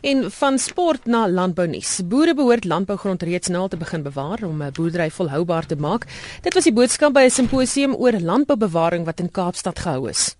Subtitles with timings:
[0.00, 2.00] En van sport na landbounuus.
[2.04, 6.06] Boere behoort landbougrond reeds nou al te begin bewaar om 'n boerdery volhoubaar te maak.
[6.42, 10.36] Dit was die boodskap by 'n simposium oor landboubewaring wat in Kaapstad gehou is.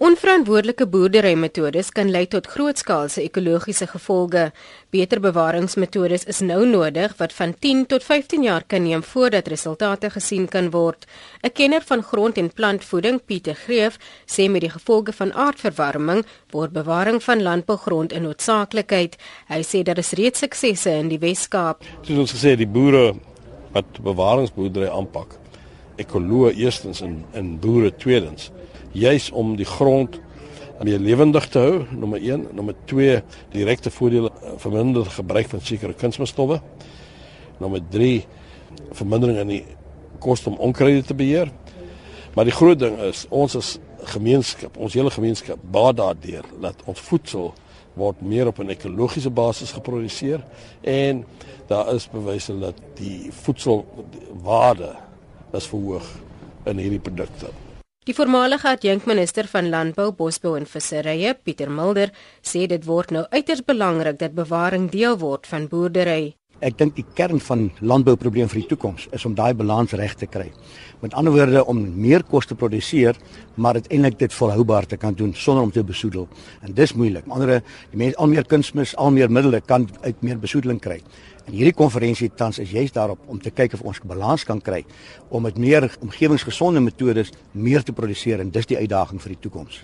[0.00, 4.46] Onverantwoordelike boerderymetodes kan lei tot grootskaalse ekologiese gevolge.
[4.88, 10.08] Beter bewaringsmetodes is nou nodig wat van 10 tot 15 jaar kan neem voordat resultate
[10.14, 11.04] gesien kan word.
[11.44, 16.72] 'n Kenner van grond- en plantvoeding, Pieter Greef, sê met die gevolge van aardverwarming word
[16.72, 19.16] bewaring van landbougrond 'n noodsaaklikheid.
[19.48, 21.84] Hy sê daar is reeds suksesse in die Wes-Kaap.
[22.02, 23.14] Soos ons gesê, die boere
[23.72, 25.39] wat bewaringsboerdery aanpak,
[26.00, 28.50] ekoloë eerstens en en boere tweedens
[28.92, 30.18] juis om die grond
[30.80, 33.18] meer lewendig te hou, nommer 1, nommer 2
[33.52, 36.60] direkte voordele eh, verminder gebruik van sekere kunsmisstowwe.
[37.60, 38.24] Nommer 3
[38.96, 39.64] vermindering in die
[40.24, 41.52] koste om onkruide te beheer.
[42.34, 43.74] Maar die groot ding is ons as
[44.14, 47.52] gemeenskap, ons hele gemeenskap baat daardeur dat ons voedsel
[48.00, 50.40] word meer op 'n ekologiese basis geproduseer
[50.80, 51.26] en
[51.68, 54.94] daar is bewyse dat die voedselwaarde
[55.56, 56.06] is verhoog
[56.70, 57.50] in hierdie produkte.
[58.08, 63.60] Die voormalige adjunkminister van Landbou, Bosbou en Visserye, Pieter Mulder, sê dit word nou uiters
[63.64, 66.39] belangrik dat bewaring deel word van boerdery.
[66.60, 70.26] Ek dink die kern van landbouprobleem vir die toekoms is om daai balans reg te
[70.28, 70.50] kry.
[71.00, 73.16] Met ander woorde om meer kos te produseer,
[73.56, 76.26] maar uiteindelik dit volhoubaar te kan doen sonder om te besoedel.
[76.60, 77.24] En dis moeilik.
[77.32, 80.98] Andere die mense al meer kunsmis, al meer middele kan uit meer besoedeling kry.
[81.46, 84.82] En hierdie konferensie tans is juist daarop om te kyk of ons balans kan kry
[85.30, 89.80] om met meer omgewingsgesonde metodes meer te produseer en dis die uitdaging vir die toekoms.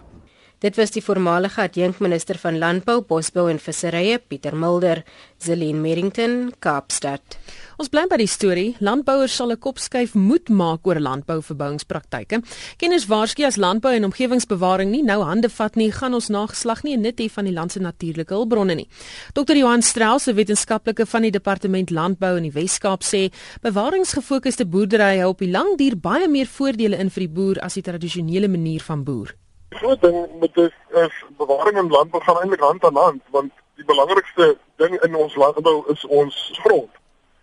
[0.65, 5.03] Dit was die voormalige adjunkminister van Landbou, Bosbou en Visserye, Pieter Mulder,
[5.37, 7.37] Zelin Merrington, Kaapstad.
[7.77, 8.71] Ons bly by die storie.
[8.81, 12.41] Landbouers sal 'n kop skuif moet maak oor landbouverbouingspraktyke.
[12.79, 16.97] Kenners waarsku as landbou en omgewingsbewaring nie nou hande vat nie, gaan ons nageslag nie
[16.97, 18.89] 'n nut hê van die land se natuurlike hulpbronne nie.
[19.35, 19.57] Dr.
[19.57, 25.29] Johan Strauss, 'n wetenskaplike van die Departement Landbou in die Wes-Kaap sê, bewaringsgefokusde boerdery hou
[25.29, 28.81] op die lang duur baie meer voordele in vir die boer as die tradisionele manier
[28.81, 29.35] van boer.
[29.69, 33.85] Groot ding met dit is bewaring en landbou gaan eintlik hand aan hand want die
[33.85, 36.91] belangrikste ding in ons landbou is ons grond.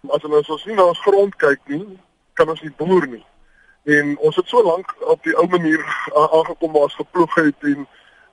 [0.07, 2.00] As ons ons nie na ons grond kyk nie,
[2.34, 3.25] kan ons nie boer nie.
[3.84, 5.84] En ons het so lank op die ou manier
[6.16, 7.88] aangekom waar ons geploeg het en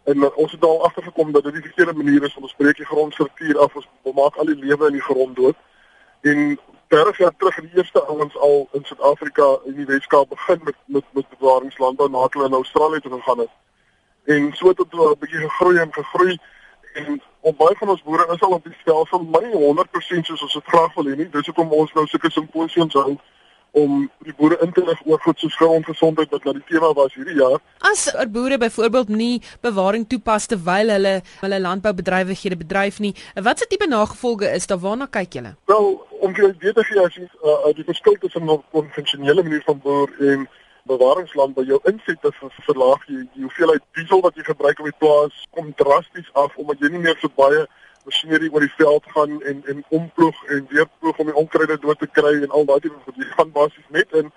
[0.04, 2.88] en ons het al agtergekom dat dit die verkeerde manier is om ons breek die
[2.88, 5.56] grondstruktuur af, ons maak al die lewe in die grond dood.
[6.20, 6.58] En
[6.88, 10.78] terwyl jaar terug in die eerste ouens al in Suid-Afrika en die Weskaap begin met
[10.86, 13.52] met met bewaringslandbou na hulle in Australië toe gegaan het.
[14.34, 16.38] En so het dit 'n bietjie gegroei en gegroei
[16.94, 20.42] en op baie van ons boere is al op die stelsel, maar nie 100% soos
[20.42, 21.30] ons dit graag wil hê nie.
[21.30, 23.18] Dis hoekom ons nou sulke simposiums hou
[23.70, 27.14] om die boere in te lig oor goed soos grondgesondheid wat na die tema was
[27.14, 27.58] hierdie jaar.
[27.78, 33.66] As er boere byvoorbeeld nie bewaring toepas terwyl hulle hulle landboubedrywighede bedryf nie, wat se
[33.66, 35.54] tipe nagevolge is daar waarna kyk julle?
[35.64, 39.62] Wel, om jy weet as jy as jy uh, die verskil tussen 'n konvensionele manier
[39.66, 40.48] van boer en
[40.90, 42.32] bewaringsland by jou insette
[42.66, 46.82] verlaag jy die hoeveelheid diesel wat jy gebruik op die plaas kom drasties af omdat
[46.82, 47.64] jy nie meer so baie
[48.08, 52.00] masjinerie oor die veld gaan en en omploeg en weer ploeg om die onkruide dood
[52.02, 54.32] te kry en al daai tipe van jy gaan basies net in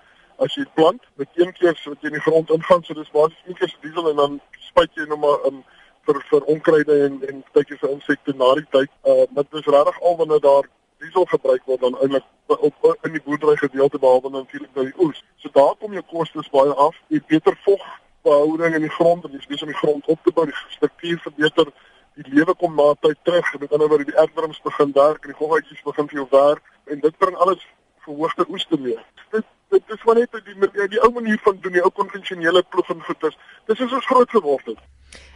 [0.46, 3.48] as jy plant met een keer wat jy in die grond ingaan so dis basies
[3.48, 4.38] een keer diesel en dan
[4.68, 5.62] spuit jy nou maar in
[6.06, 10.00] vir vir onkruide en en tydjie vir insekte na die tyd uh dit is regtig
[10.08, 10.72] al wanneer daar
[11.04, 15.23] diesel gebruik word dan eintlik op in die boerdery gedeelte behalwe natuurlik by die oes.
[15.54, 16.96] Daar kom jou kostes baie af.
[17.14, 21.20] Jy beter vogbehouding in die grond jy spesiaal die grond op te bou, die struktuur
[21.22, 21.70] verbeter,
[22.18, 23.52] die lewe kom na tyd terug.
[23.62, 27.02] Met ander woorde die erfworms begin werk en die goggetjies begin vir jou werk en
[27.04, 27.62] dit bring alles
[28.06, 28.98] verhoogde oes te mee.
[29.30, 32.62] Dit dit is maar net die die, die ou manier van doen, die ou konvensionele
[32.74, 33.38] ploeg en goeters.
[33.70, 34.82] Dis is ons groot geword het.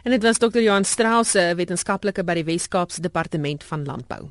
[0.03, 0.59] En dit was Dr.
[0.59, 4.27] Johan Strauss, wetenskaplike by die Wes-Kaapse Departement van Landbou.